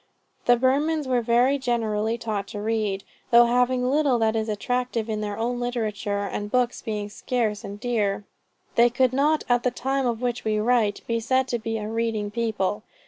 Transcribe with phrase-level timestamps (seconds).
[0.47, 5.21] The Burmans are very generally taught to read, though having little that is attractive in
[5.21, 8.23] their own literature, and books being scarce and dear,
[8.73, 11.87] they could not at the time of which we write, be said to be a
[11.87, 12.81] reading people.